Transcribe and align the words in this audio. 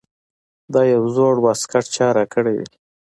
دا 0.73 0.81
یو 0.93 1.03
زوړ 1.15 1.35
واسکټ 1.41 1.85
چا 1.95 2.07
راکړے 2.17 2.51
دے 2.59 2.65
ـ 2.69 2.73